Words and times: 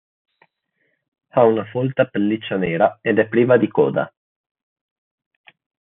Ha 1.29 1.43
una 1.45 1.63
folta 1.65 2.05
pelliccia 2.07 2.57
nera 2.57 2.97
ed 3.03 3.19
è 3.19 3.27
priva 3.27 3.57
di 3.57 3.67
coda. 3.67 4.11